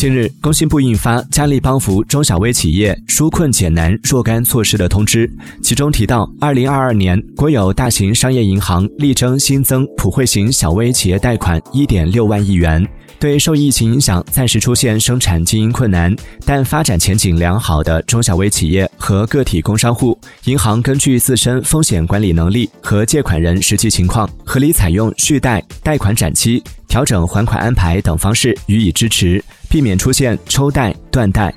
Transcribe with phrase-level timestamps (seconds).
[0.00, 5.30] 近日，工信部印发加力帮扶中小微企业纾困解难若干措施的通知，
[5.62, 12.82] 其中提到，二零二二年国有大型商业银行力争新增普惠型小微企业贷款一点六万亿元。
[13.18, 31.54] 对受疫情影响暂时出现生产经营困难但发展前景良好的中小微企业和个体工商户，银行根据自身风险管理能力和借款人实际情况合理采用续贷贷款展期调整还款安排等方式予以支持避免出现抽贷断贷。